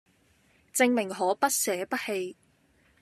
[0.73, 2.35] 證明可不捨不棄